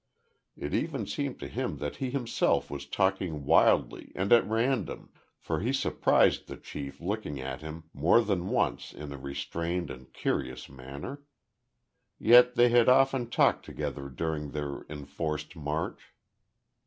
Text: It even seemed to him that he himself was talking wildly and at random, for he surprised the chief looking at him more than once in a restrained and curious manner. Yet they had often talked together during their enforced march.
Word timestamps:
It 0.57 0.73
even 0.73 1.05
seemed 1.05 1.39
to 1.41 1.47
him 1.47 1.77
that 1.77 1.97
he 1.97 2.09
himself 2.09 2.71
was 2.71 2.87
talking 2.87 3.45
wildly 3.45 4.11
and 4.15 4.33
at 4.33 4.47
random, 4.49 5.11
for 5.37 5.59
he 5.59 5.71
surprised 5.71 6.47
the 6.47 6.57
chief 6.57 6.99
looking 6.99 7.39
at 7.39 7.61
him 7.61 7.83
more 7.93 8.21
than 8.23 8.47
once 8.49 8.93
in 8.95 9.13
a 9.13 9.17
restrained 9.19 9.91
and 9.91 10.11
curious 10.11 10.67
manner. 10.67 11.21
Yet 12.17 12.55
they 12.55 12.69
had 12.69 12.89
often 12.89 13.29
talked 13.29 13.63
together 13.63 14.09
during 14.09 14.49
their 14.53 14.87
enforced 14.89 15.55
march. 15.55 16.01